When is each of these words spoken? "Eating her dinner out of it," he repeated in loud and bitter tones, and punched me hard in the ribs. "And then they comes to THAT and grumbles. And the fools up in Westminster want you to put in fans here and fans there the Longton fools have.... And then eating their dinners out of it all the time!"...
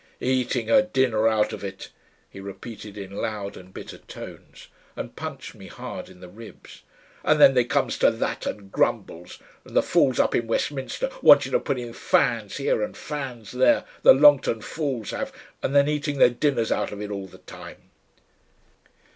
"Eating 0.19 0.67
her 0.67 0.81
dinner 0.81 1.27
out 1.27 1.53
of 1.53 1.63
it," 1.63 1.91
he 2.27 2.39
repeated 2.39 2.97
in 2.97 3.11
loud 3.11 3.55
and 3.55 3.71
bitter 3.71 3.99
tones, 3.99 4.67
and 4.95 5.15
punched 5.15 5.53
me 5.53 5.67
hard 5.67 6.09
in 6.09 6.21
the 6.21 6.27
ribs. 6.27 6.81
"And 7.23 7.39
then 7.39 7.53
they 7.53 7.65
comes 7.65 7.99
to 7.99 8.09
THAT 8.09 8.47
and 8.47 8.71
grumbles. 8.71 9.37
And 9.63 9.75
the 9.75 9.83
fools 9.83 10.19
up 10.19 10.33
in 10.33 10.47
Westminster 10.47 11.11
want 11.21 11.45
you 11.45 11.51
to 11.51 11.59
put 11.59 11.77
in 11.77 11.93
fans 11.93 12.57
here 12.57 12.81
and 12.81 12.97
fans 12.97 13.51
there 13.51 13.85
the 14.01 14.13
Longton 14.15 14.61
fools 14.61 15.11
have.... 15.11 15.31
And 15.61 15.75
then 15.75 15.87
eating 15.87 16.17
their 16.17 16.29
dinners 16.31 16.71
out 16.71 16.91
of 16.91 16.99
it 16.99 17.11
all 17.11 17.27
the 17.27 17.37
time!"... 17.37 17.91